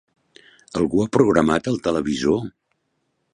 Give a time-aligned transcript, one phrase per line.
[0.79, 2.41] Algú ha programat el televisor?